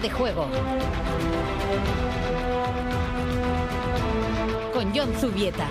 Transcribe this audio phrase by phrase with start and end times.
[0.00, 0.46] De juego.
[4.72, 5.66] Con John Zubieta.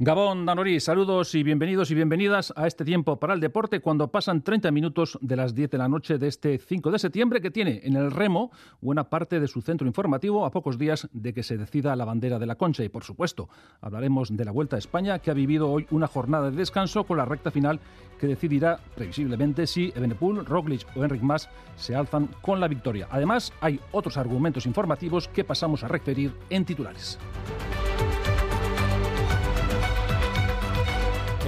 [0.00, 4.42] Gabón, Danorí, saludos y bienvenidos y bienvenidas a este tiempo para el deporte cuando pasan
[4.42, 7.80] 30 minutos de las 10 de la noche de este 5 de septiembre que tiene
[7.82, 11.58] en el remo buena parte de su centro informativo a pocos días de que se
[11.58, 13.48] decida la bandera de la Concha y por supuesto
[13.80, 17.16] hablaremos de la Vuelta a España que ha vivido hoy una jornada de descanso con
[17.16, 17.80] la recta final
[18.20, 23.08] que decidirá previsiblemente si Ebenepul, Roglic o Enric Mas se alzan con la victoria.
[23.10, 27.18] Además hay otros argumentos informativos que pasamos a referir en titulares.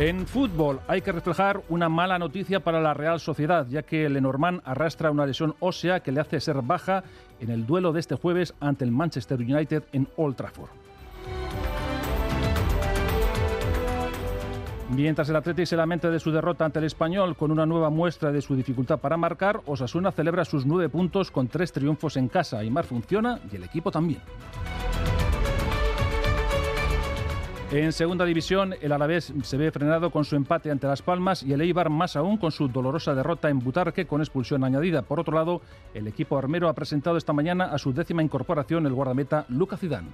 [0.01, 4.63] En fútbol hay que reflejar una mala noticia para la Real Sociedad, ya que Lenormand
[4.65, 7.05] arrastra una lesión ósea que le hace ser baja
[7.39, 10.71] en el duelo de este jueves ante el Manchester United en Old Trafford.
[14.89, 18.33] Mientras el Atleti se lamenta de su derrota ante el Español con una nueva muestra
[18.33, 22.61] de su dificultad para marcar, Osasuna celebra sus nueve puntos con tres triunfos en casa.
[22.61, 24.23] Aymar funciona y el equipo también.
[27.73, 31.53] En segunda división, el Alavés se ve frenado con su empate ante Las Palmas y
[31.53, 35.03] el Eibar más aún con su dolorosa derrota en Butarque con expulsión añadida.
[35.03, 35.61] Por otro lado,
[35.95, 40.09] el equipo armero ha presentado esta mañana a su décima incorporación el guardameta Luca Zidane.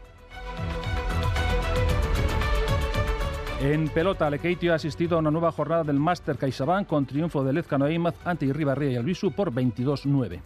[3.62, 7.54] En pelota, Lekeitio ha asistido a una nueva jornada del Master CaixaBank con triunfo de
[7.54, 10.40] Lezcano Eimaz ante Irribarría y Albisu por 22-9.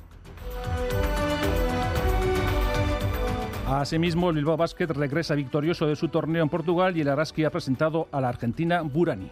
[3.78, 7.50] Asimismo, el Bilbao Basket regresa victorioso de su torneo en Portugal y el Araski ha
[7.50, 9.30] presentado a la argentina Burani.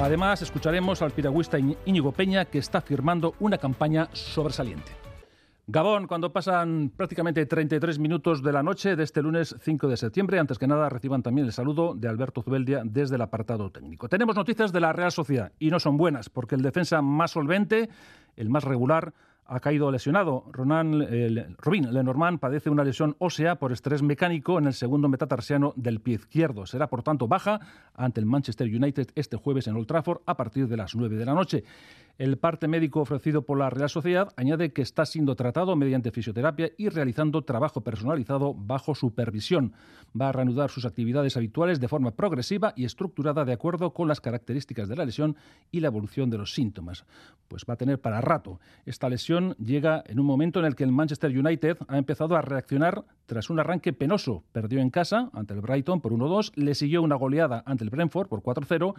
[0.00, 4.92] Además, escucharemos al piragüista Íñigo Peña que está firmando una campaña sobresaliente.
[5.66, 10.38] Gabón, cuando pasan prácticamente 33 minutos de la noche de este lunes 5 de septiembre,
[10.38, 14.08] antes que nada reciban también el saludo de Alberto Zubeldia desde el apartado técnico.
[14.08, 17.88] Tenemos noticias de la Real Sociedad y no son buenas, porque el defensa más solvente,
[18.36, 19.12] el más regular,
[19.48, 20.44] ha caído lesionado.
[20.52, 25.72] Ronan, eh, Robin Lenormand padece una lesión ósea por estrés mecánico en el segundo metatarsiano
[25.76, 26.66] del pie izquierdo.
[26.66, 27.60] Será, por tanto, baja
[27.94, 31.24] ante el Manchester United este jueves en Old Trafford a partir de las 9 de
[31.24, 31.64] la noche.
[32.18, 36.70] El parte médico ofrecido por la Real Sociedad añade que está siendo tratado mediante fisioterapia
[36.78, 39.74] y realizando trabajo personalizado bajo supervisión.
[40.18, 44.22] Va a reanudar sus actividades habituales de forma progresiva y estructurada de acuerdo con las
[44.22, 45.36] características de la lesión
[45.70, 47.04] y la evolución de los síntomas.
[47.48, 48.60] Pues va a tener para rato.
[48.86, 52.40] Esta lesión llega en un momento en el que el Manchester United ha empezado a
[52.40, 54.44] reaccionar tras un arranque penoso.
[54.52, 58.28] Perdió en casa ante el Brighton por 1-2, le siguió una goleada ante el Brentford
[58.28, 58.94] por 4-0,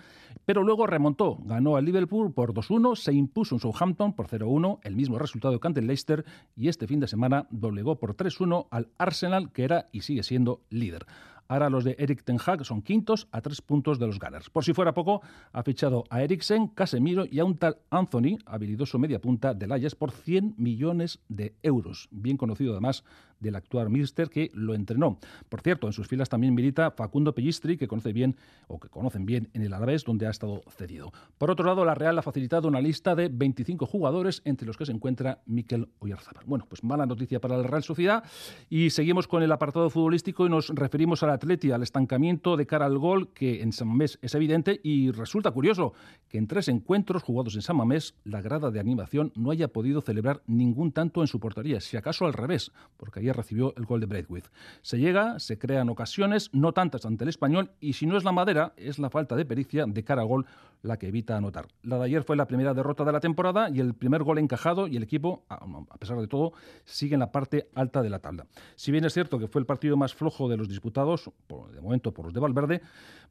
[0.45, 4.95] pero luego remontó, ganó al Liverpool por 2-1, se impuso en Southampton por 0-1, el
[4.95, 8.89] mismo resultado que ante el Leicester, y este fin de semana doblegó por 3-1 al
[8.97, 11.05] Arsenal, que era y sigue siendo líder.
[11.49, 14.49] Ahora los de Eric Ten Hag son quintos a tres puntos de los Gunners.
[14.49, 15.21] Por si fuera poco,
[15.53, 19.95] ha fichado a Eriksen, Casemiro y a un tal Anthony, habilidoso media punta del Ajax,
[19.95, 22.09] por 100 millones de euros.
[22.11, 23.05] Bien conocido además
[23.39, 25.19] del actual Mister que lo entrenó.
[25.49, 28.35] Por cierto, en sus filas también milita Facundo Pellistri, que conoce bien
[28.67, 31.11] o que conocen bien en el Alavés, donde ha estado cedido.
[31.37, 34.85] Por otro lado, la Real ha facilitado una lista de 25 jugadores, entre los que
[34.85, 36.45] se encuentra Miquel Oyarzábal.
[36.45, 38.23] Bueno, pues mala noticia para la Real Sociedad
[38.69, 42.85] y seguimos con el apartado futbolístico y nos referimos al Atleti, al estancamiento de cara
[42.85, 45.93] al gol, que en San Mamés es evidente y resulta curioso
[46.29, 50.01] que en tres encuentros jugados en San Mamés, la grada de animación no haya podido
[50.01, 54.05] celebrar ningún tanto en su portería, si acaso al revés, porque recibió el gol de
[54.05, 54.49] Braithwaite.
[54.81, 58.31] Se llega, se crean ocasiones, no tantas ante el español, y si no es la
[58.31, 60.45] madera, es la falta de pericia de cara al gol
[60.83, 61.67] la que evita anotar.
[61.83, 64.87] La de ayer fue la primera derrota de la temporada y el primer gol encajado
[64.87, 66.53] y el equipo, a pesar de todo,
[66.85, 68.45] sigue en la parte alta de la tabla.
[68.75, 71.29] Si bien es cierto que fue el partido más flojo de los disputados,
[71.73, 72.81] de momento por los de Valverde,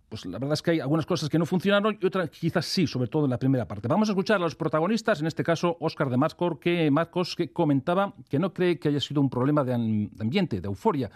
[0.08, 2.86] pues la verdad es que hay algunas cosas que no funcionaron y otras quizás sí,
[2.86, 3.88] sobre todo en la primera parte.
[3.88, 7.52] Vamos a escuchar a los protagonistas, en este caso Óscar de Mascor, que Marcos que
[7.52, 11.10] comentaba que no cree que haya sido un problema de ambiente, de euforia.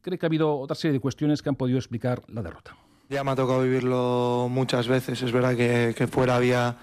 [0.00, 2.76] Cree que ha habido otra serie de cuestiones que han podido explicar la derrota.
[3.10, 5.22] Ya me ha tocado vivirlo muchas veces.
[5.22, 6.76] Es verdad que, fuera había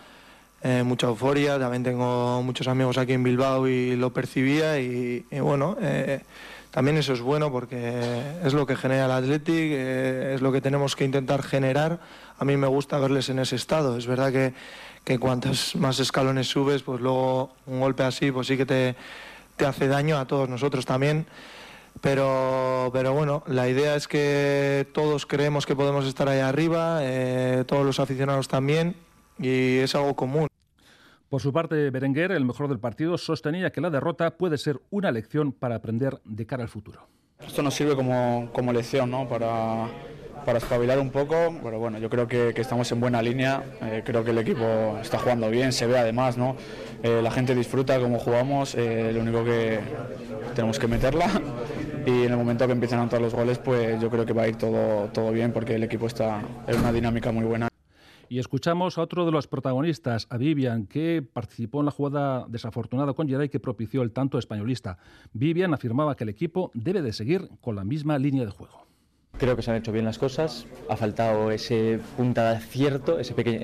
[0.61, 1.59] eh, mucha euforia.
[1.59, 4.79] También tengo muchos amigos aquí en Bilbao y lo percibía.
[4.79, 6.23] Y, bueno, eh,
[6.75, 10.59] también eso es bueno porque es lo que genera el Athletic, eh, es lo que
[10.59, 12.01] tenemos que intentar generar.
[12.37, 13.95] A mí me gusta verles en ese estado.
[13.95, 14.53] Es verdad que,
[15.05, 18.97] que cuantos más escalones subes, pues luego un golpe así, pues sí que te,
[19.55, 21.27] te hace daño a todos nosotros también.
[22.01, 27.63] Pero, pero bueno, la idea es que todos creemos que podemos estar ahí arriba, eh,
[27.65, 28.97] todos los aficionados también,
[29.39, 30.49] y es algo común.
[31.29, 35.11] Por su parte, Berenguer, el mejor del partido, sostenía que la derrota puede ser una
[35.11, 37.07] lección para aprender de cara al futuro.
[37.39, 39.27] Esto nos sirve como, como lección ¿no?
[39.27, 39.87] para,
[40.45, 44.23] para espabilar un poco, pero bueno, yo creo que, estamos en buena línea, eh, creo
[44.23, 46.55] que el equipo está jugando bien, se ve además, ¿no?
[47.03, 49.79] Eh, la gente disfruta como jugamos, eh, lo único que
[50.53, 51.25] tenemos que meterla
[52.05, 54.43] y en el momento que empiecen a anotar los goles, pues yo creo que va
[54.43, 57.67] a ir todo, todo bien porque el equipo está en una dinámica muy buena.
[58.29, 63.13] Y escuchamos a otro de los protagonistas, a Vivian, que participó en la jugada desafortunada
[63.13, 64.97] con Geray que propició el tanto españolista.
[65.33, 68.85] Vivian afirmaba que el equipo debe de seguir con la misma línea de juego.
[69.37, 73.33] Creo que se han hecho bien las cosas, ha faltado ese punta de acierto, ese,
[73.33, 73.59] pequeño,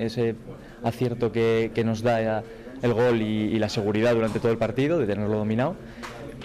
[0.82, 2.44] acierto que, nos da
[2.82, 5.76] el gol y la seguridad durante todo el partido, de tenerlo dominado.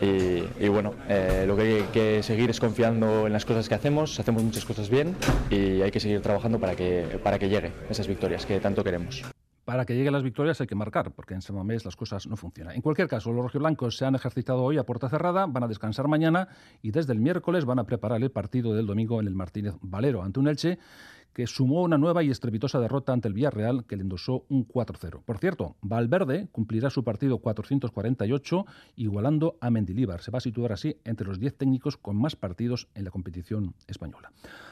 [0.01, 4.19] Y, bueno, eh, lo que hay que seguir es confiando en las cosas que hacemos,
[4.19, 5.15] hacemos muchas cosas bien
[5.49, 9.23] y hay que seguir trabajando para que, para que llegue esas victorias que tanto queremos
[9.67, 12.37] para que lleguen las victorias hay que marcar, porque en San Mamés las cosas no
[12.37, 12.73] funcionan.
[12.73, 16.07] En cualquier caso, los rojiblancos se han ejercitado hoy a puerta cerrada, van a descansar
[16.07, 16.47] mañana
[16.81, 20.23] y desde el miércoles van a preparar el partido del domingo en el Martínez Valero
[20.23, 20.79] ante un Elche
[21.37, 25.21] que sumó una nueva y estrepitosa derrota ante el Villarreal, que le endosó un 4-0.
[25.23, 30.23] Por cierto, Valverde cumplirá su partido 448, igualando a Mendilíbar.
[30.23, 33.75] Se va a situar así entre los 10 técnicos con más partidos en la competición
[33.85, 34.31] española.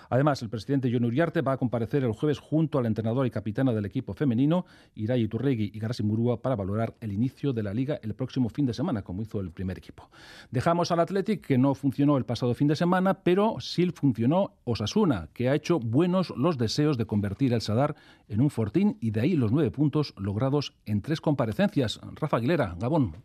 [0.10, 3.74] Además, el presidente John Uriarte va a comparecer el jueves junto al entrenador y capitana
[3.74, 4.66] del equipo femenino,
[4.96, 8.66] Irai Iturregui y Garasi Murúa, para valorar el inicio de la liga el próximo fin
[8.66, 10.10] de semana, como hizo el primer equipo.
[10.52, 15.30] Dejamos al Athletic, que no funcionó el pasado fin de semana, pero sí funcionó Osasuna,
[15.34, 17.96] que ha hecho buenos los deseos de convertir el Sadar
[18.28, 22.00] en un fortín y de ahí los nueve puntos logrados en tres comparecencias.
[22.16, 23.16] Rafa Aguilera, Gabón.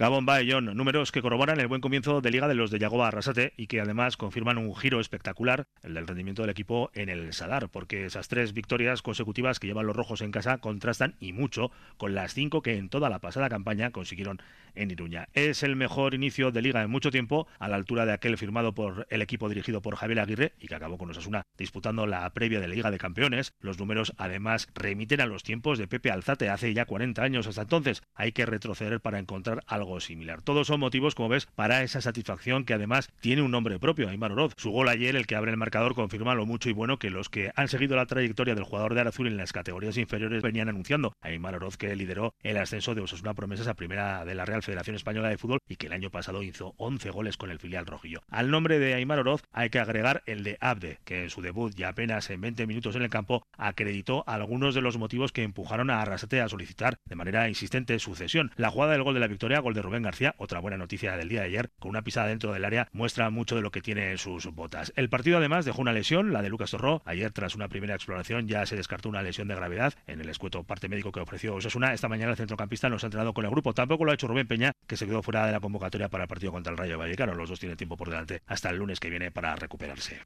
[0.00, 3.52] Gabón Baellón, números que corroboran el buen comienzo de liga de los de Yagoba Arrasate
[3.58, 7.68] y que además confirman un giro espectacular, el del rendimiento del equipo en el Sadar,
[7.68, 12.14] porque esas tres victorias consecutivas que llevan los rojos en casa contrastan y mucho con
[12.14, 14.40] las cinco que en toda la pasada campaña consiguieron
[14.74, 15.28] en Iruña.
[15.34, 18.72] Es el mejor inicio de liga en mucho tiempo, a la altura de aquel firmado
[18.72, 22.60] por el equipo dirigido por Javier Aguirre y que acabó con Osasuna disputando la previa
[22.60, 23.52] de la Liga de Campeones.
[23.60, 27.46] Los números además remiten a los tiempos de Pepe Alzate hace ya 40 años.
[27.46, 30.42] Hasta entonces hay que retroceder para encontrar algo similar.
[30.42, 34.32] Todos son motivos, como ves, para esa satisfacción que además tiene un nombre propio, Aymar
[34.32, 34.54] Oroz.
[34.56, 37.28] Su gol ayer, el que abre el marcador, confirma lo mucho y bueno que los
[37.28, 41.14] que han seguido la trayectoria del jugador de Arazul en las categorías inferiores venían anunciando.
[41.20, 44.96] Aymar Oroz que lideró el ascenso de Osasuna Promesas a primera de la Real Federación
[44.96, 48.20] Española de Fútbol y que el año pasado hizo 11 goles con el filial rojillo.
[48.28, 51.74] Al nombre de Aymar Oroz hay que agregar el de Abde, que en su debut
[51.74, 55.90] ya apenas en 20 minutos en el campo acreditó algunos de los motivos que empujaron
[55.90, 58.52] a Arrasate a solicitar de manera insistente su cesión.
[58.56, 61.28] La jugada del gol de la victoria, gol de Rubén García, otra buena noticia del
[61.28, 64.10] día de ayer, con una pisada dentro del área, muestra mucho de lo que tiene
[64.10, 64.92] en sus botas.
[64.96, 67.02] El partido además dejó una lesión, la de Lucas Torró.
[67.04, 70.64] Ayer, tras una primera exploración, ya se descartó una lesión de gravedad en el escueto
[70.64, 71.92] parte médico que ofreció Osasuna.
[71.92, 73.74] Esta mañana el centrocampista no se ha entrenado con el grupo.
[73.74, 76.28] Tampoco lo ha hecho Rubén Peña, que se quedó fuera de la convocatoria para el
[76.28, 77.34] partido contra el Rayo Vallecano.
[77.34, 80.20] Los dos tienen tiempo por delante hasta el lunes que viene para recuperarse.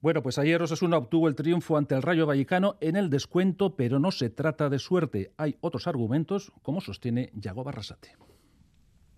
[0.00, 4.00] Bueno, pues ayer Osasuna obtuvo el triunfo ante el Rayo Vallecano en el descuento, pero
[4.00, 5.32] no se trata de suerte.
[5.36, 8.16] Hay otros argumentos, como sostiene Yago Barrasate.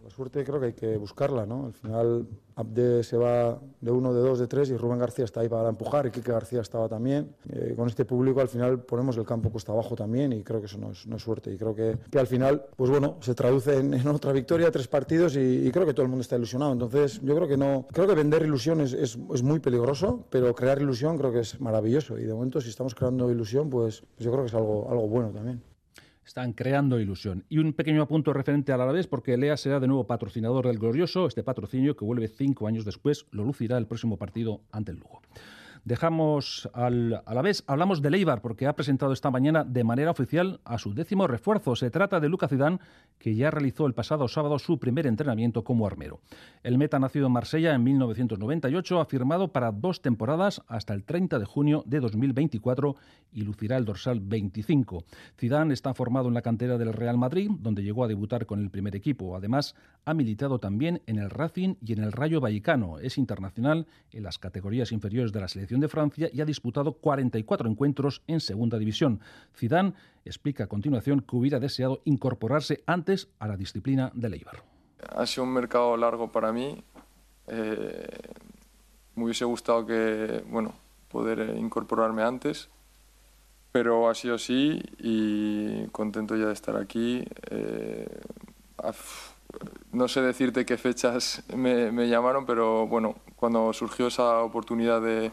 [0.05, 1.65] La suerte creo que hay que buscarla, ¿no?
[1.65, 5.41] Al final Abde se va de uno, de dos, de tres y Rubén García está
[5.41, 7.35] ahí para empujar y Quique García estaba también.
[7.49, 10.67] Eh, con este público al final ponemos el campo cuesta abajo también y creo que
[10.67, 11.55] eso no es, suerte.
[11.55, 15.37] Y creo que, que, al final, pues bueno, se traduce en, otra victoria, tres partidos
[15.37, 16.73] y, creo que todo el mundo está ilusionado.
[16.73, 20.55] Entonces yo creo que no, creo que vender ilusión es, es, es, muy peligroso, pero
[20.55, 22.19] crear ilusión creo que es maravilloso.
[22.19, 25.09] Y de momento si estamos creando ilusión, pues, pues yo creo que es algo, algo
[25.09, 25.63] bueno también
[26.27, 27.45] están creando ilusión.
[27.49, 31.27] Y un pequeño apunto referente al Alavés, porque Lea será de nuevo patrocinador del Glorioso.
[31.27, 35.21] Este patrocinio, que vuelve cinco años después, lo lucirá el próximo partido ante el Lugo.
[35.85, 40.11] Dejamos al, a la vez, hablamos de Leibar porque ha presentado esta mañana de manera
[40.11, 41.77] oficial a su décimo refuerzo.
[41.77, 42.79] Se trata de Lucas Zidane,
[43.19, 46.21] que ya realizó el pasado sábado su primer entrenamiento como armero.
[46.63, 51.39] El meta nacido en Marsella en 1998 ha firmado para dos temporadas hasta el 30
[51.39, 52.97] de junio de 2024
[53.33, 55.05] y lucirá el dorsal 25.
[55.39, 58.71] Zidane está formado en la cantera del Real Madrid, donde llegó a debutar con el
[58.71, 59.37] primer equipo.
[59.37, 59.75] Además,
[60.07, 62.99] ha militado también en el Racing y en el Rayo Vallecano.
[63.01, 67.69] Es internacional en las categorías inferiores de la selección de Francia y ha disputado 44
[67.69, 69.21] encuentros en Segunda División.
[69.57, 74.63] Zidane explica a continuación que hubiera deseado incorporarse antes a la disciplina de Leibar.
[75.17, 76.83] Ha sido un mercado largo para mí.
[77.47, 78.07] Eh,
[79.17, 80.75] me hubiese gustado que, bueno,
[81.09, 82.69] poder incorporarme antes,
[83.71, 87.25] pero ha sido así y contento ya de estar aquí.
[87.51, 88.21] Eh,
[89.93, 95.33] no sé decirte qué fechas me, llamaron, pero bueno, cuando surgió esa oportunidad de,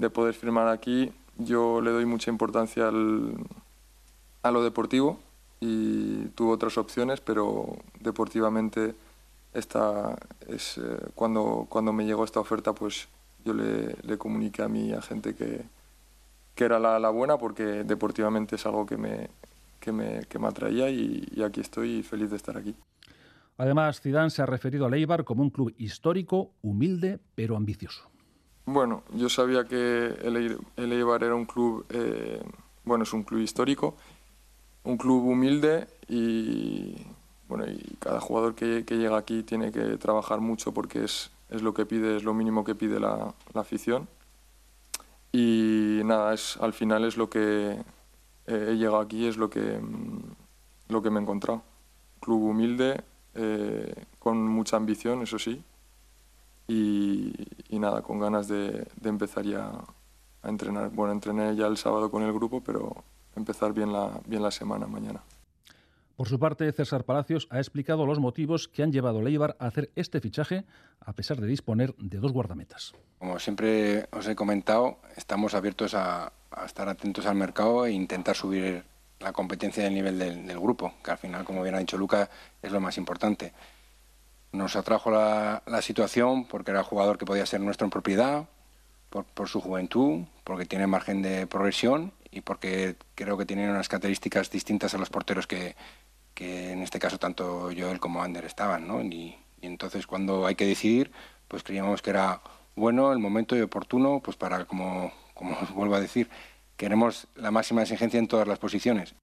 [0.00, 1.12] de poder firmar aquí.
[1.36, 3.34] Yo le doy mucha importancia al,
[4.42, 5.20] a lo deportivo
[5.60, 8.94] y tuve otras opciones, pero deportivamente
[9.52, 10.82] esta es eh,
[11.14, 13.08] cuando, cuando me llegó esta oferta, pues
[13.44, 15.62] yo le, le comuniqué a mi agente que,
[16.54, 19.28] que era la, la, buena porque deportivamente es algo que me,
[19.80, 22.74] que me, que me atraía y, aquí estoy feliz de estar aquí.
[23.58, 28.08] Además, Zidane se ha referido a Eibar como un club histórico, humilde, pero ambicioso.
[28.72, 32.40] Bueno, yo sabía que el, Eibar era un club, eh,
[32.84, 33.96] bueno, es un club histórico,
[34.84, 36.94] un club humilde y,
[37.48, 41.74] bueno, y cada jugador que, llega aquí tiene que trabajar mucho porque es, es lo
[41.74, 44.06] que pide, es lo mínimo que pide la, la afición.
[45.32, 47.72] Y nada, es, al final es lo que
[48.46, 49.80] eh, he llegado aquí, es lo que,
[50.86, 51.62] lo que me he encontrado.
[52.20, 53.02] Club humilde,
[53.34, 55.60] eh, con mucha ambición, eso sí,
[56.70, 57.32] y,
[57.68, 59.72] y nada, con ganas de, de, empezar ya
[60.42, 60.90] a entrenar.
[60.90, 63.02] Bueno, entrené ya el sábado con el grupo, pero
[63.34, 65.20] empezar bien la, bien la semana mañana.
[66.16, 69.66] Por su parte, César Palacios ha explicado los motivos que han llevado a Leibar a
[69.66, 70.64] hacer este fichaje,
[71.00, 72.92] a pesar de disponer de dos guardametas.
[73.18, 78.36] Como siempre os he comentado, estamos abiertos a, a estar atentos al mercado e intentar
[78.36, 78.84] subir
[79.18, 82.30] la competencia del nivel del, del, grupo, que al final, como bien ha dicho Luca,
[82.62, 83.52] es lo más importante.
[84.52, 88.46] Nos atrajo la, situación porque era jugador que podía ser nuestro en propiedad,
[89.08, 94.50] por, su juventud, porque tiene margen de progresión y porque creo que tiene unas características
[94.50, 95.74] distintas a los porteros que,
[96.34, 99.02] que en este caso tanto Joel como Ander estaban, ¿no?
[99.02, 101.10] Y, y, entonces cuando hay que decidir,
[101.48, 102.40] pues creíamos que era
[102.76, 106.28] bueno el momento y oportuno, pues para, como, como os vuelvo a decir,
[106.76, 109.14] queremos la máxima exigencia en todas las posiciones.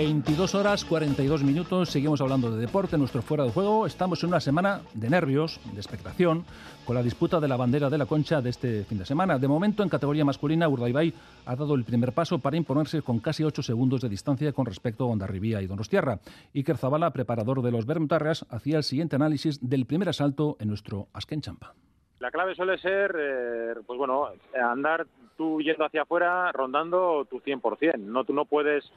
[0.00, 3.84] 22 horas 42 minutos, seguimos hablando de deporte, nuestro fuera de juego.
[3.84, 6.46] Estamos en una semana de nervios, de expectación,
[6.86, 9.38] con la disputa de la bandera de la concha de este fin de semana.
[9.38, 11.12] De momento, en categoría masculina, Urdaibai
[11.44, 15.04] ha dado el primer paso para imponerse con casi 8 segundos de distancia con respecto
[15.04, 16.18] a Ondarribía y Donostiarra.
[16.54, 21.08] Iker Zabala, preparador de los Bermutarras, hacía el siguiente análisis del primer asalto en nuestro
[21.12, 21.74] Asken Champa.
[22.20, 27.98] La clave suele ser, eh, pues bueno, andar tú yendo hacia afuera, rondando tu 100%.
[27.98, 28.90] No, tú no puedes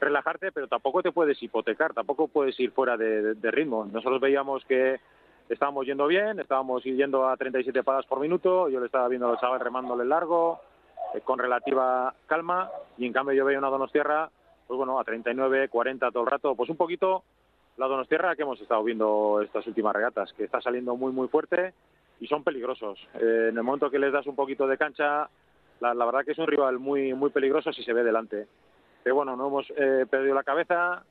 [0.00, 3.84] relajarte, pero tampoco te puedes hipotecar, tampoco puedes ir fuera de, ritmo.
[3.86, 5.00] Nosotros veíamos que
[5.48, 9.32] estábamos yendo bien, estábamos yendo a 37 padas por minuto, yo le estaba viendo a
[9.32, 10.60] los chavales remándole largo,
[11.14, 14.30] eh, con relativa calma, y en cambio yo veía una Donostierra,
[14.66, 17.24] pues bueno, a 39, 40 todo el rato, pues un poquito
[17.76, 21.72] la Donostierra que hemos estado viendo estas últimas regatas, que está saliendo muy, muy fuerte
[22.20, 22.98] y son peligrosos.
[23.14, 25.28] Eh, en el momento que les das un poquito de cancha,
[25.80, 28.46] la, la verdad que es un rival muy, muy peligroso si se ve delante
[29.08, 31.02] que bueno, no hemos eh, perdido la cabeza,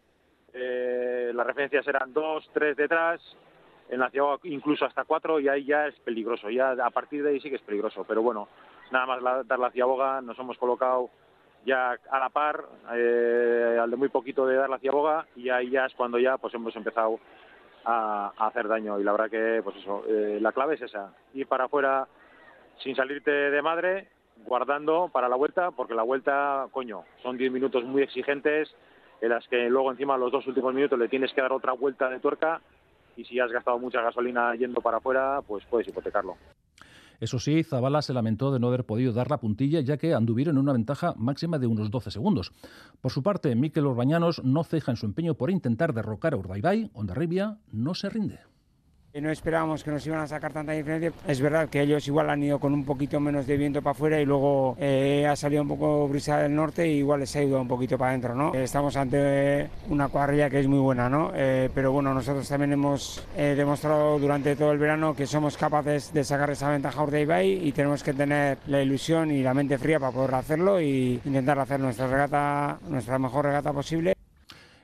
[0.53, 3.19] eh, las referencias eran dos, tres detrás,
[3.89, 7.31] en la ciudad incluso hasta cuatro y ahí ya es peligroso, ya a partir de
[7.31, 8.49] ahí sí que es peligroso, pero bueno,
[8.91, 11.09] nada más la, dar la ciaboga, nos hemos colocado
[11.65, 15.71] ya a la par, eh, al de muy poquito de dar la ciaboga y ahí
[15.71, 17.19] ya es cuando ya pues hemos empezado
[17.83, 18.99] a, hacer daño.
[18.99, 22.07] Y la verdad que pues eso, la clave es esa, ir para afuera
[22.77, 24.07] sin salirte de madre
[24.45, 28.69] guardando para la vuelta, porque la vuelta, coño, son 10 minutos muy exigentes,
[29.21, 32.09] en las que luego encima los dos últimos minutos le tienes que dar otra vuelta
[32.09, 32.61] de tuerca
[33.15, 36.35] y si has gastado mucha gasolina yendo para afuera, pues puedes hipotecarlo.
[37.19, 40.55] Eso sí, Zabala se lamentó de no haber podido dar la puntilla ya que anduvieron
[40.55, 42.51] en una ventaja máxima de unos 12 segundos.
[43.01, 46.91] Por su parte, Miquel Orbañanos no ceja en su empeño por intentar derrocar a Urdaibai,
[46.93, 48.39] Ondarribia no se rinde.
[49.21, 51.11] No esperábamos que nos iban a sacar tanta diferencia.
[51.27, 54.21] Es verdad que ellos igual han ido con un poquito menos de viento para afuera
[54.21, 57.59] y luego eh, ha salido un poco brisa del norte y igual les ha ido
[57.59, 58.53] un poquito para adentro, ¿no?
[58.53, 61.31] Estamos ante una cuadrilla que es muy buena, ¿no?
[61.33, 66.13] Eh, pero bueno, nosotros también hemos eh, demostrado durante todo el verano que somos capaces
[66.13, 69.99] de sacar esa ventaja a y tenemos que tener la ilusión y la mente fría
[69.99, 74.16] para poder hacerlo y intentar hacer nuestra regata, nuestra mejor regata posible.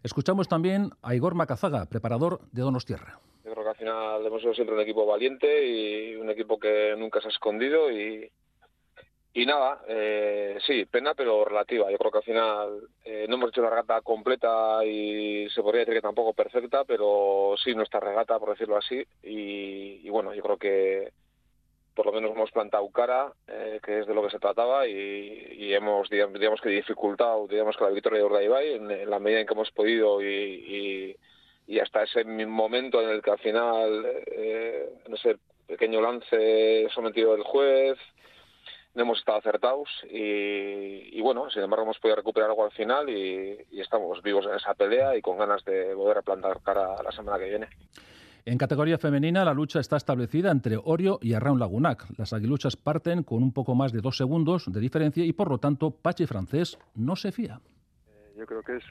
[0.04, 3.20] Escuchamos también a Igor Macazaga, preparador de Donostierra
[3.54, 7.22] creo que al final hemos sido siempre un equipo valiente y un equipo que nunca
[7.22, 8.30] se ha escondido y,
[9.34, 11.92] y nada, eh, sí, pena pero relativa.
[11.92, 15.82] Yo creo que al final eh, no hemos hecho una regata completa y se podría
[15.82, 19.04] decir que tampoco perfecta, pero sí nuestra regata, por decirlo así.
[19.24, 21.12] Y, y bueno, yo creo que
[21.96, 25.48] por lo menos hemos plantado cara, eh, que es de lo que se trataba, y,
[25.58, 29.40] y hemos, digamos, que dificultado digamos que la victoria de Urdaibai en, en la medida
[29.40, 31.16] en que hemos podido y,
[31.68, 37.34] y hasta ese momento en el que al final, eh, en ese pequeño lance sometido
[37.34, 37.98] del juez,
[38.94, 43.58] no hemos estado acertados y, bueno, sin embargo hemos podido recuperar algo al final y,
[43.72, 47.40] estamos vivos en esa pelea y con ganas de volver a plantar cara la semana
[47.40, 47.70] que viene.
[48.46, 52.04] En categoría femenina, la lucha está establecida entre Orio y Arraun Lagunac.
[52.18, 55.60] Las aguiluchas parten con un poco más de dos segundos de diferencia y, por lo
[55.60, 57.62] tanto, Pachi Francés no se fía.
[58.06, 58.84] Eh, yo creo que es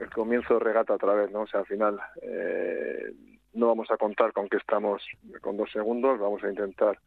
[0.00, 1.42] el comienzo de regata otra vez, ¿no?
[1.42, 3.12] O sea, al final eh,
[3.52, 5.02] no vamos a contar con que estamos
[5.42, 6.98] con dos segundos, vamos a intentar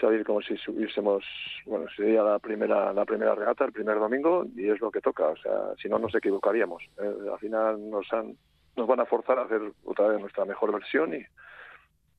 [0.00, 1.22] salir como si subiésemos,
[1.66, 5.28] bueno, sería la primera la primera regata, el primer domingo, y es lo que toca,
[5.28, 6.82] o sea, si no nos equivocaríamos.
[7.02, 8.34] Eh, al final nos han
[8.76, 11.24] nos van a forzar a hacer otra vez nuestra mejor versión y,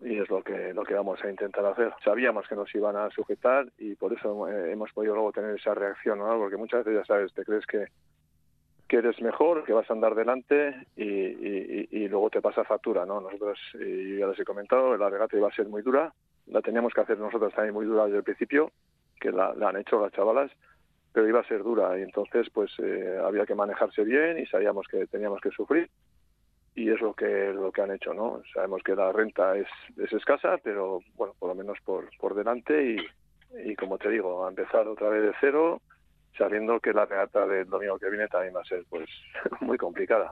[0.01, 1.93] y es lo que lo que vamos a intentar hacer.
[2.03, 5.73] Sabíamos que nos iban a sujetar y por eso eh, hemos podido luego tener esa
[5.73, 6.37] reacción, ¿no?
[6.37, 7.85] Porque muchas veces ya sabes, te crees que
[8.91, 13.05] que eres mejor, que vas a andar delante y, y, y luego te pasa factura,
[13.05, 13.21] ¿no?
[13.21, 16.13] Nosotros, y ya les he comentado, la regata iba a ser muy dura,
[16.47, 18.73] la teníamos que hacer nosotros también muy dura desde el principio,
[19.17, 20.51] que la, la han hecho las chavalas,
[21.13, 24.85] pero iba a ser dura y entonces pues eh, había que manejarse bien y sabíamos
[24.89, 25.89] que teníamos que sufrir
[26.75, 30.11] y es lo que lo que han hecho no sabemos que la renta es, es
[30.13, 34.49] escasa pero bueno por lo menos por por delante y, y como te digo a
[34.49, 35.81] empezar otra vez de cero
[36.37, 39.09] sabiendo que la regata del domingo que viene también va a ser pues
[39.61, 40.29] muy complicada.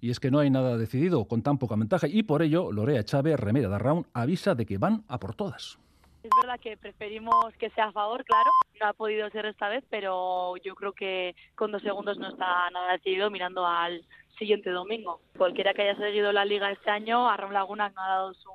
[0.00, 3.04] Y es que no hay nada decidido con tan poca ventaja y por ello Lorea
[3.04, 5.78] Chávez Remera Round avisa de que van a por todas
[6.26, 8.50] es verdad que preferimos que sea a favor, claro.
[8.80, 12.68] No ha podido ser esta vez, pero yo creo que con dos segundos no está
[12.70, 14.04] nada decidido mirando al
[14.38, 15.20] siguiente domingo.
[15.36, 18.50] Cualquiera que haya seguido la liga este año, Arram Laguna no ha dado su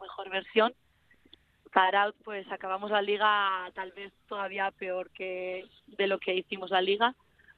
[0.00, 0.74] mejor versión.
[1.72, 6.70] Para out, pues acabamos la liga tal vez todavía peor que de lo que hicimos
[6.70, 7.14] la liga.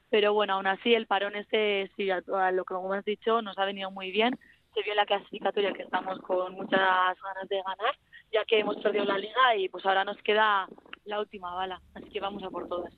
[0.09, 3.57] Pero bueno, aún así el parón este, sí, a lo que como has dicho, nos
[3.57, 4.37] ha venido muy bien.
[4.73, 6.79] Se vio en la clasificatoria que estamos con muchas
[7.21, 7.95] ganas de ganar
[8.31, 10.67] ya que hemos perdido la liga y pues ahora nos queda
[11.05, 12.93] la última bala, así que vamos a por todas.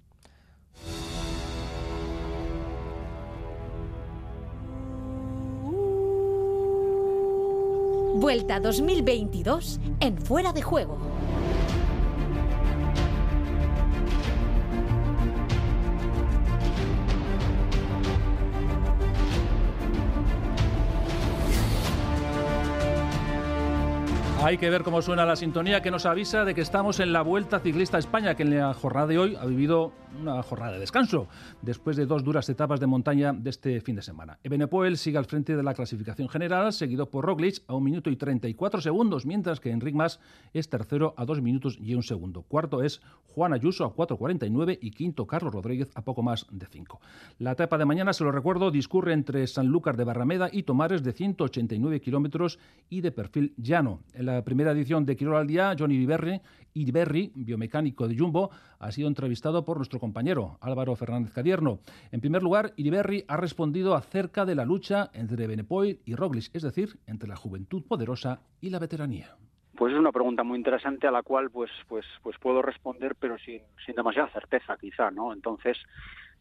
[8.16, 11.19] Vuelta 2022 en Fuera de Juego.
[24.42, 27.22] Hay que ver cómo suena la sintonía que nos avisa de que estamos en la
[27.22, 31.28] Vuelta Ciclista España, que en la jornada de hoy ha vivido una jornada de descanso,
[31.62, 34.40] después de dos duras etapas de montaña de este fin de semana.
[34.44, 38.16] Ebenepoel sigue al frente de la clasificación general, seguido por Roglic a un minuto y
[38.16, 40.20] 34 segundos, mientras que Enric Mas
[40.54, 42.44] es tercero a dos minutos y un segundo.
[42.44, 47.00] Cuarto es Juan Ayuso a 4.49 y quinto Carlos Rodríguez a poco más de 5.
[47.40, 51.12] La etapa de mañana, se lo recuerdo, discurre entre Sanlúcar de Barrameda y Tomares de
[51.12, 52.58] 189 kilómetros
[52.90, 54.00] y de perfil llano
[54.30, 55.96] la primera edición de Quirol al Día, Johnny
[56.74, 61.80] Iriberri, biomecánico de Jumbo, ha sido entrevistado por nuestro compañero Álvaro Fernández Cadierno.
[62.12, 66.64] En primer lugar, Iriberri ha respondido acerca de la lucha entre Benepoil y Roglic, es
[66.64, 69.36] decir, entre la juventud poderosa y la veteranía.
[69.76, 73.38] Pues es una pregunta muy interesante a la cual pues pues pues puedo responder pero
[73.38, 75.32] sin, sin demasiada certeza quizá, ¿no?
[75.32, 75.78] Entonces,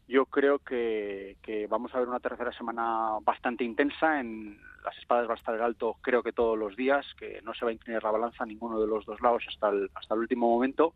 [0.09, 4.19] yo creo que, que, vamos a ver una tercera semana bastante intensa.
[4.19, 7.53] En las espadas va a estar el alto creo que todos los días, que no
[7.53, 10.15] se va a inclinar la balanza a ninguno de los dos lados hasta el, hasta
[10.15, 10.95] el último momento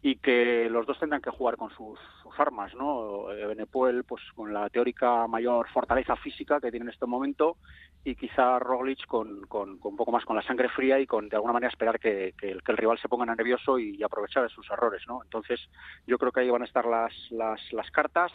[0.00, 1.98] y que los dos tendrán que jugar con sus,
[2.38, 3.32] armas, ¿no?
[3.32, 7.56] Eh, Benepuel, pues con la teórica mayor fortaleza física que tiene en este momento
[8.04, 11.54] y quizá Roglic con, un poco más con la sangre fría y con de alguna
[11.54, 15.20] manera esperar que, el, rival se ponga nervioso y, aprovechar de sus errores, ¿no?
[15.24, 15.68] Entonces
[16.06, 18.30] yo creo que ahí van a estar las cartas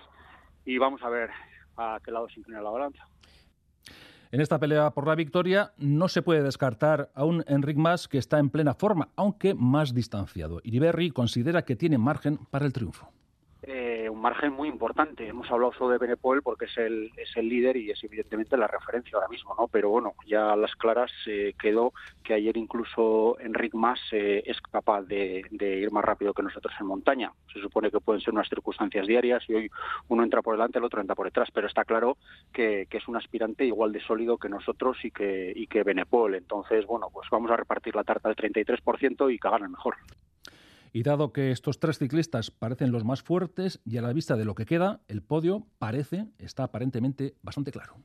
[0.66, 1.30] y vamos a ver
[1.78, 3.08] a qué lado se inclina la balanza.
[4.34, 8.18] En esta pelea por la victoria no se puede descartar a un Enric Mas que
[8.18, 10.60] está en plena forma, aunque más distanciado.
[10.64, 13.12] Iriberri considera que tiene margen para el triunfo
[14.14, 15.28] un margen muy importante.
[15.28, 18.68] Hemos hablado solo de Benepol porque es el, es el líder y es evidentemente la
[18.68, 19.68] referencia ahora mismo, ¿no?
[19.68, 24.62] Pero bueno, ya a las claras eh, quedó que ayer incluso Enric Mas eh, es
[24.62, 27.32] capaz de, ir más rápido que nosotros en montaña.
[27.52, 29.72] Se supone que pueden ser unas circunstancias diarias y hoy
[30.10, 32.18] uno entra por delante, el otro entra por detrás, pero está claro
[32.52, 36.36] que, es un aspirante igual de sólido que nosotros y que, y que Benepol.
[36.36, 39.96] Entonces, bueno, pues vamos a repartir la tarta del 33% y que hagan el mejor.
[40.96, 44.46] Y dado que estos tres ciclistas parecen los más fuertes y a la vista de
[44.46, 47.96] lo que queda, el podio parece, está aparentemente bastante claro.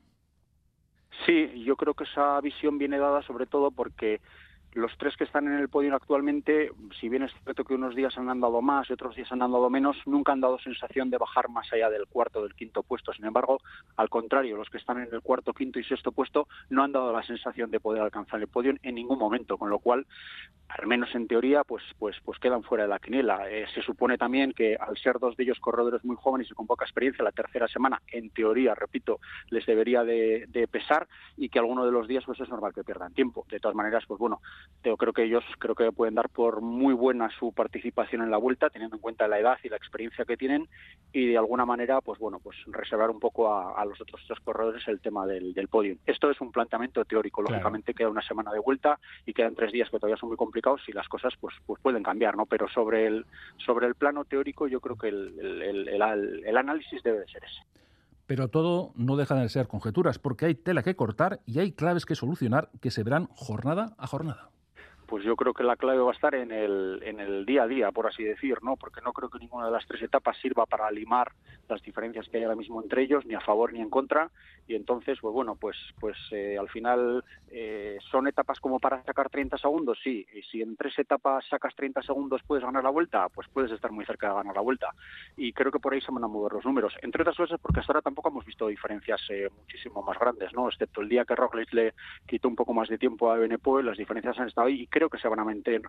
[1.25, 4.21] Sí, yo creo que esa visión viene dada sobre todo porque
[4.73, 8.17] los tres que están en el podio actualmente, si bien es cierto que unos días
[8.17, 11.49] han andado más y otros días han andado menos, nunca han dado sensación de bajar
[11.49, 13.11] más allá del cuarto o del quinto puesto.
[13.13, 13.59] Sin embargo,
[13.97, 17.11] al contrario, los que están en el cuarto, quinto y sexto puesto no han dado
[17.11, 20.05] la sensación de poder alcanzar el podio en ningún momento, con lo cual,
[20.67, 23.49] al menos en teoría, pues, pues, pues quedan fuera de la quiniela.
[23.49, 26.67] Eh, se supone también que al ser dos de ellos corredores muy jóvenes y con
[26.67, 31.85] poca experiencia, la tercera semana, en teoría, repito, les debería de, pesar y que alguno
[31.85, 33.45] de los días pues es normal que pierdan tiempo.
[33.49, 34.41] De todas maneras, pues bueno,
[34.83, 38.37] yo creo que ellos creo que pueden dar por muy buena su participación en la
[38.37, 40.67] vuelta, teniendo en cuenta la edad y la experiencia que tienen
[41.11, 44.87] y de alguna manera, pues bueno, pues reservar un poco a, los otros tres corredores
[44.87, 45.97] el tema del, del podio.
[46.05, 49.89] Esto es un planteamiento teórico, lógicamente queda una semana de vuelta y quedan tres días
[49.89, 52.45] que todavía son muy complicados y las cosas pues pues pueden cambiar, ¿no?
[52.45, 53.25] Pero sobre el
[53.57, 57.63] sobre el plano teórico yo creo que el, el análisis debe de ser ese.
[58.29, 62.05] Pero todo no deja de ser conjeturas, porque hay tela que cortar y hay claves
[62.05, 64.51] que solucionar que se verán jornada a jornada
[65.09, 67.67] pues yo creo que la clave va a estar en el, en el día a
[67.67, 68.75] día, por así decir, ¿no?
[68.75, 71.31] Porque no creo que ninguna de las tres etapas sirva para limar
[71.67, 74.29] las diferencias que hay ahora mismo entre ellos, ni a favor ni en contra,
[74.67, 79.29] y entonces, pues bueno, pues, pues eh, al final eh, son etapas como para sacar
[79.29, 83.27] 30 segundos, sí, y si en tres etapas sacas 30 segundos puedes ganar la vuelta,
[83.29, 84.93] pues puedes estar muy cerca de ganar la vuelta,
[85.35, 87.79] y creo que por ahí se van a mover los números, entre otras cosas porque
[87.79, 90.69] hasta ahora tampoco hemos visto diferencias eh, muchísimo más grandes, ¿no?
[90.69, 91.93] Excepto el día que Roglic le
[92.27, 95.19] quitó un poco más de tiempo a Benepoel, las diferencias han estado ahí, y que
[95.19, 95.81] se van a mantener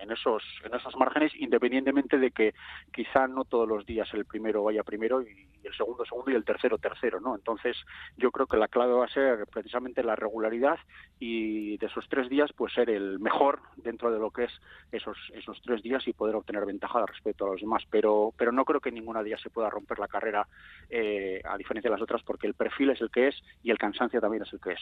[0.00, 2.54] en, esos, en esos márgenes, independientemente de que
[2.92, 6.44] quizá no todos los días el primero vaya primero y el segundo segundo y el
[6.44, 7.34] tercero tercero, ¿no?
[7.34, 7.76] Entonces
[8.16, 10.78] yo creo que la clave va a ser precisamente la regularidad
[11.18, 14.52] y de esos tres días pues ser el mejor dentro de lo que es
[14.92, 17.82] esos esos tres días y poder obtener ventaja respecto a los demás.
[17.90, 20.46] Pero pero no creo que ninguna día se pueda romper la carrera
[20.90, 23.78] eh, a diferencia de las otras porque el perfil es el que es y el
[23.78, 24.80] cansancio también es el que es.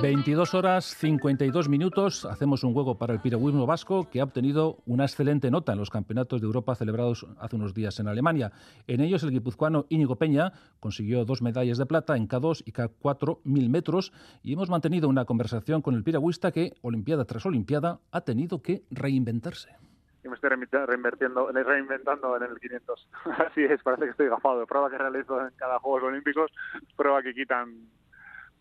[0.00, 2.24] 22 horas 52 minutos.
[2.24, 5.90] Hacemos un juego para el piragüismo vasco que ha obtenido una excelente nota en los
[5.90, 8.52] campeonatos de Europa celebrados hace unos días en Alemania.
[8.86, 13.40] En ellos, el guipuzcoano Íñigo Peña consiguió dos medallas de plata en K2 y K4
[13.42, 14.12] mil metros
[14.44, 18.84] y hemos mantenido una conversación con el piragüista que, Olimpiada tras Olimpiada, ha tenido que
[18.92, 19.70] reinventarse.
[20.22, 23.08] Me estoy reinventando, reinventando en el 500.
[23.48, 24.64] Así es, parece que estoy gafado.
[24.64, 26.52] Prueba que realizo en cada Juegos Olímpicos,
[26.96, 27.88] prueba que quitan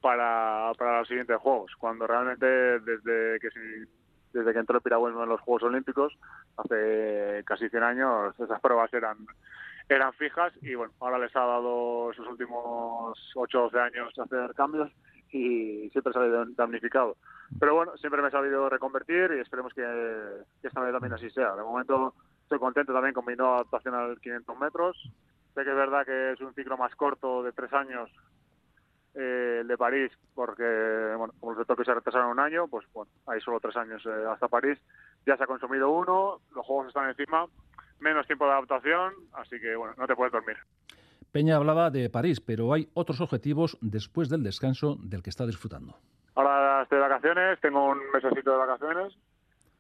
[0.02, 3.50] para, para los siguientes Juegos, cuando realmente desde que
[4.34, 6.18] desde que entró el piragüismo en los Juegos Olímpicos,
[6.58, 9.18] hace casi 100 años, esas pruebas eran
[9.90, 14.54] eran fijas y bueno, ahora les ha dado esos últimos 8 o 12 años hacer
[14.54, 14.92] cambios
[15.32, 17.16] y siempre ha damnificado.
[17.60, 19.84] Pero bueno, siempre me he sabido reconvertir y esperemos que,
[20.62, 21.56] que esta vez también así sea.
[21.56, 24.98] De momento estoy contento también con mi nueva adaptación al 500 metros.
[25.54, 28.10] Sé que es verdad que es un ciclo más corto de tres años
[29.16, 30.64] eh, el de París, porque
[31.18, 34.26] bueno, como los que se retrasaron un año, pues bueno, hay solo tres años eh,
[34.30, 34.80] hasta París.
[35.26, 37.46] Ya se ha consumido uno, los juegos están encima,
[38.00, 40.58] menos tiempo de adaptación, así que bueno, no te puedes dormir.
[41.32, 45.96] Peña hablaba de París, pero hay otros objetivos después del descanso del que está disfrutando.
[46.36, 49.18] Ahora estoy de vacaciones, tengo un mesecito de vacaciones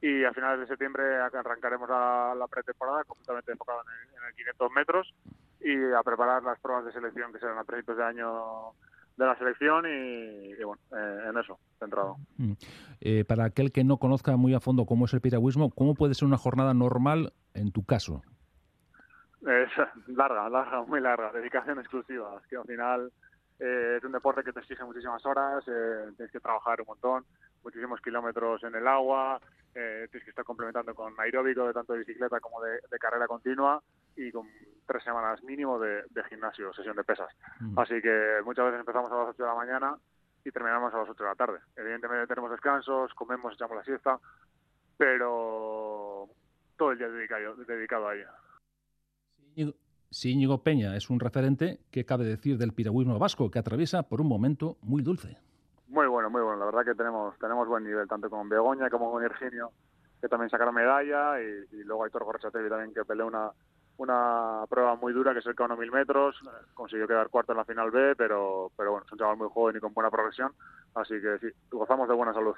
[0.01, 4.35] y a finales de septiembre arrancaremos la, la pretemporada completamente enfocada en el, en el
[4.35, 5.13] 500 metros
[5.61, 8.73] y a preparar las pruebas de selección que serán a principios de año
[9.17, 12.17] de la selección y, bueno, eh, en eso, centrado.
[12.38, 12.53] Mm.
[13.01, 16.13] Eh, para aquel que no conozca muy a fondo cómo es el piragüismo, ¿cómo puede
[16.13, 18.21] ser una jornada normal en tu caso?
[19.41, 19.69] Es
[20.08, 22.39] larga, larga, muy larga, dedicación exclusiva.
[22.41, 23.12] Es que al final
[23.60, 27.25] eh, es un deporte que te exige muchísimas horas, tienes que trabajar un montón,
[27.63, 29.41] muchísimos kilómetros en el agua,
[29.73, 33.82] tienes que estar complementando con aeróbico de tanto de bicicleta como de carrera continua
[34.17, 34.47] y con
[34.86, 37.30] tres semanas mínimo de, gimnasio, sesión de pesas.
[37.75, 39.97] Así que muchas veces empezamos a las 8 de la mañana
[40.43, 41.60] y terminamos a las 8 de la tarde.
[41.75, 44.19] Evidentemente tenemos descansos, comemos, echamos la siesta,
[44.97, 46.27] pero
[46.77, 48.32] todo el día dedicado, dedicado a ella.
[50.10, 54.21] Si Íñigo Peña es un referente, ¿qué cabe decir del piragüismo vasco que atraviesa por
[54.21, 55.38] un momento muy dulce?
[56.29, 56.59] Muy bueno, muy bueno.
[56.59, 59.71] La verdad que tenemos tenemos buen nivel, tanto con Begoña como con Virginio,
[60.19, 63.51] que también sacaron medalla, y, y luego Aitor Gorchategui también que peleó una,
[63.97, 66.35] una prueba muy dura que es el K1 mil metros,
[66.73, 69.77] consiguió quedar cuarto en la final B, pero, pero bueno, es un chaval muy joven
[69.77, 70.51] y con buena progresión,
[70.95, 72.55] así que sí, gozamos de buena salud.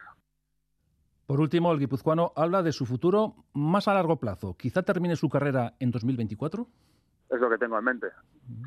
[1.25, 4.55] Por último, el guipuzcoano habla de su futuro más a largo plazo.
[4.57, 6.67] ¿Quizá termine su carrera en 2024?
[7.29, 8.07] Es lo que tengo en mente.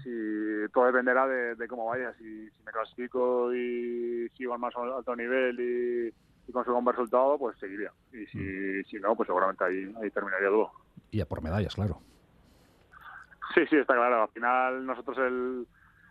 [0.02, 2.12] Si, todo dependerá de, cómo vaya.
[2.14, 2.24] Si,
[2.64, 7.58] me clasifico y sigo al más alto nivel y, y, consigo un buen resultado, pues
[7.58, 7.92] seguiría.
[8.12, 10.72] Y si, si no, pues seguramente ahí, ahí terminaría luego.
[11.10, 12.00] Y a por medallas, claro.
[13.54, 14.22] Sí, sí, está claro.
[14.22, 15.66] Al final nosotros el,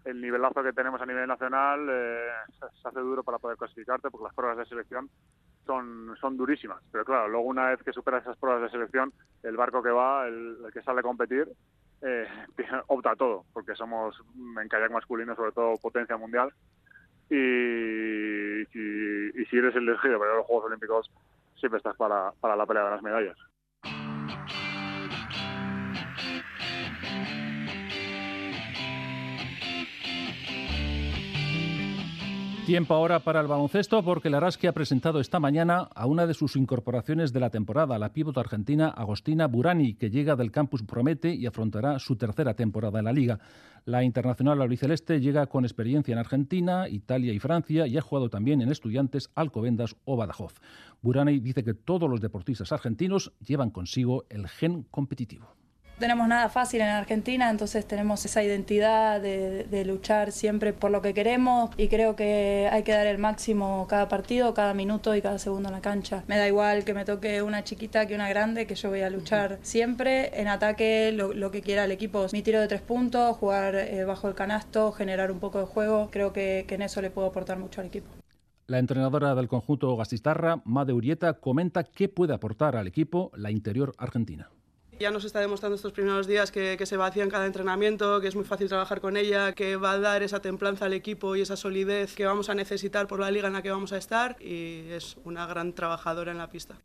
[0.05, 4.25] el nivelazo que tenemos a nivel nacional eh, se hace duro para poder clasificarte porque
[4.25, 5.09] las pruebas de selección
[5.65, 6.81] son, son durísimas.
[6.91, 10.27] Pero claro, luego una vez que superas esas pruebas de selección, el barco que va,
[10.27, 11.47] el, que sale a competir,
[12.01, 12.27] eh,
[12.87, 14.15] opta a todo, porque somos
[14.59, 16.51] en kayak masculino sobre todo potencia mundial.
[17.29, 18.65] Y,
[19.49, 21.11] si eres el elegido para los Juegos Olímpicos,
[21.55, 23.37] siempre estás para, para la pelea de las medallas.
[32.71, 36.33] Tiempo ahora para el baloncesto porque la Araski ha presentado esta mañana a una de
[36.33, 41.35] sus incorporaciones de la temporada, la pívot argentina Agostina Burani, que llega del campus Promete
[41.35, 43.39] y afrontará su tercera temporada en la liga.
[43.83, 48.61] La internacional auriceleste llega con experiencia en Argentina, Italia y Francia y ha jugado también
[48.61, 50.53] en Estudiantes, Alcobendas o Badajoz.
[51.01, 55.57] Burani dice que todos los deportistas argentinos llevan consigo el gen competitivo
[56.01, 61.13] tenemos nada fácil en Argentina, entonces tenemos esa identidad de, luchar siempre por lo que
[61.13, 65.39] queremos y creo que hay que dar el máximo cada partido, cada minuto y cada
[65.39, 66.23] segundo en la cancha.
[66.27, 69.09] Me da igual que me toque una chiquita que una grande, que yo voy a
[69.09, 72.25] luchar siempre en ataque, lo, que quiera el equipo.
[72.33, 76.09] Mi tiro de tres puntos, jugar eh, bajo el canasto, generar un poco de juego,
[76.11, 78.09] creo que, que en eso le puedo aportar mucho al equipo.
[78.67, 83.93] La entrenadora del conjunto Gastistarra, Made Urieta, comenta qué puede aportar al equipo la interior
[83.97, 84.49] argentina.
[85.01, 88.27] Ya nos está demostrando estos primeros días que, que se vacía en cada entrenamiento, que
[88.27, 91.41] es muy fácil trabajar con ella, que va a dar esa templanza al equipo y
[91.41, 94.37] esa solidez que vamos a necesitar por la liga en la que vamos a estar
[94.39, 96.75] y es una gran trabajadora en la pista.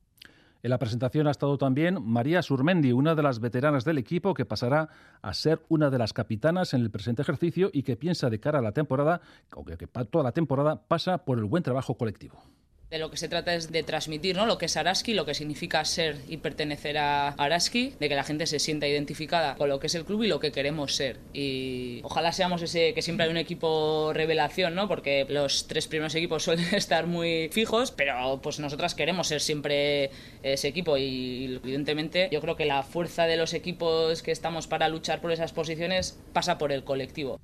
[0.63, 4.47] En la presentación ha estado también María Surmendi, una de las veteranas del equipo que
[4.47, 4.89] pasará
[5.21, 8.61] a ser una de las capitanas en el presente ejercicio y que piensa de cara
[8.61, 9.21] a la temporada,
[9.55, 9.63] o
[10.07, 12.43] toda la temporada pasa por el buen trabajo colectivo.
[12.91, 14.47] De lo que se trata es de transmitir ¿no?
[14.47, 18.23] lo que es Araski, lo que significa ser y pertenecer a Araski, de que la
[18.23, 21.19] gente se sienta identificada con lo que es el club y lo que queremos ser.
[21.33, 24.87] Y ojalá seamos ese que siempre hay un equipo revelación, ¿no?
[24.87, 30.11] porque los tres primeros equipos suelen estar muy fijos, pero pues nosotras queremos ser siempre
[30.45, 34.89] ese equipo y evidentemente yo creo que la fuerza de los equipos que estamos para
[34.89, 37.41] luchar por esas posiciones pasa por el colectivo.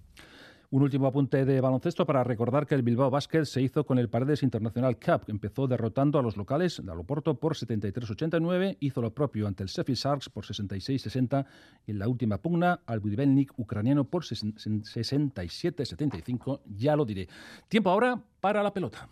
[0.73, 4.09] Un último apunte de baloncesto para recordar que el Bilbao Basket se hizo con el
[4.09, 5.25] Paredes International Cup.
[5.27, 9.99] Empezó derrotando a los locales de Aloporto por 73-89, hizo lo propio ante el Sheffield
[9.99, 11.45] Sharks por 66-60
[11.85, 16.63] y en la última pugna al Budivelnik ucraniano por 67-75.
[16.65, 17.29] Ya lo diré.
[17.69, 19.11] Tiempo ahora para la pelota.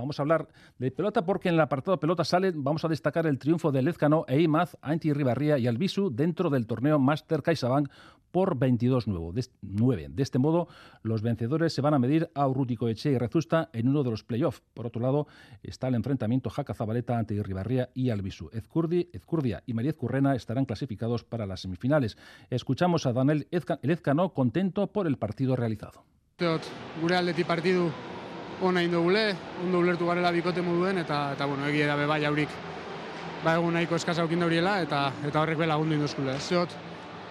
[0.00, 3.38] Vamos a hablar de pelota porque en el apartado pelota sale, vamos a destacar el
[3.38, 7.90] triunfo de Lezcano e Imaz, Anti Ribarría y Albisu dentro del torneo Master CaixaBank
[8.30, 10.08] por 22-9.
[10.08, 10.68] De este modo,
[11.02, 14.24] los vencedores se van a medir a Urrutico Eche y Rezusta en uno de los
[14.24, 14.62] playoffs.
[14.74, 15.26] Por otro lado,
[15.62, 18.50] está el enfrentamiento Jaca Zabaleta ante Ribarría y Albisu.
[18.52, 22.16] Ezcurdi, Ezcurdia y María Currena estarán clasificados para las semifinales.
[22.48, 23.48] Escuchamos a Daniel
[23.82, 26.04] Lezcano contento por el partido realizado.
[27.44, 27.90] partido
[28.60, 32.48] ona indogule, ondo ulertu garela bikote moduen, eta, eta bueno, egia da bai aurik
[33.44, 36.36] ba egun nahiko eskasa aukin dauriela, eta, eta horrek bela gundu induzkule.
[36.40, 36.74] Zeot,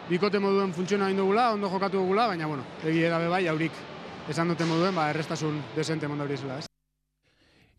[0.09, 3.85] bikote moduen funtziona indogula, ondo jokatu dugula, baina bueno, egia da bai aurik
[4.29, 6.68] esan dute moduen, ba errestasun desente mondaurizuela, ez?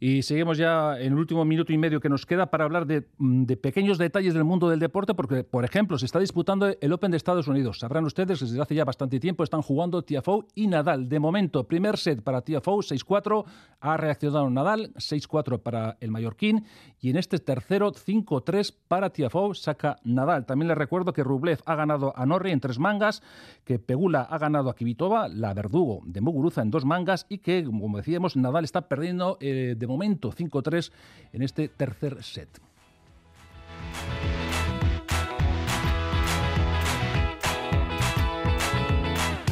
[0.03, 2.87] Y seguimos ya en el último minuto y medio que nos queda para hablar
[3.19, 6.93] mm, de, pequeños detalles del mundo del deporte, porque, por ejemplo, se está disputando el
[6.95, 7.81] Open de Estados Unidos.
[7.81, 11.11] Sabrán ustedes que desde hace ya bastante tiempo están jugando Tiafoe y Nadal.
[11.11, 13.45] De momento, primer set para Tiafoe, 6-4.
[13.81, 16.65] Ha reaccionado Nadal, 6-4 para el mallorquín.
[16.99, 20.47] Y en este tercero, 5-3 para Tiafoe, saca Nadal.
[20.47, 23.23] También les recuerdo que Rublev ha ganado a Norri en tres mangas,
[23.65, 27.63] que Pegula ha ganado a Kvitova, la verdugo de Muguruza en dos mangas, y que,
[27.65, 30.91] como decíamos, Nadal está perdiendo eh, de momento 5-3
[31.33, 32.49] en este tercer set.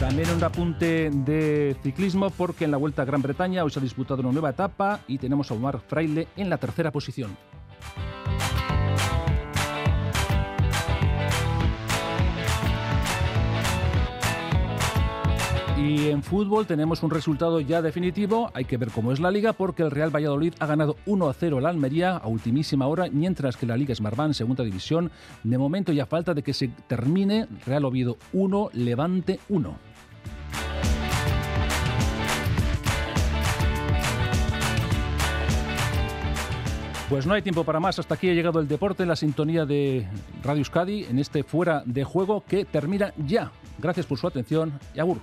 [0.00, 3.82] También un apunte de ciclismo porque en la Vuelta a Gran Bretaña hoy se ha
[3.82, 7.36] disputado una nueva etapa y tenemos a Omar Fraile en la tercera posición.
[15.78, 19.52] Y en fútbol tenemos un resultado ya definitivo, hay que ver cómo es la liga,
[19.52, 23.56] porque el Real Valladolid ha ganado 1 a 0 la Almería a ultimísima hora, mientras
[23.56, 25.12] que la Liga Smartbank, segunda división,
[25.44, 29.78] de momento ya falta de que se termine Real Oviedo 1, Levante 1.
[37.08, 37.98] Pues no hay tiempo para más.
[37.98, 40.06] Hasta aquí ha llegado el deporte, la sintonía de
[40.42, 43.50] Radio Euskadi en este fuera de juego que termina ya.
[43.78, 45.18] Gracias por su atención y agur.